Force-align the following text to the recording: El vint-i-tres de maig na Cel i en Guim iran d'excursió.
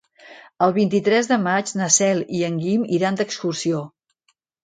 El 0.67 0.71
vint-i-tres 0.77 1.29
de 1.31 1.37
maig 1.43 1.73
na 1.81 1.89
Cel 1.97 2.23
i 2.39 2.43
en 2.49 2.57
Guim 2.63 2.87
iran 2.99 3.19
d'excursió. 3.21 3.83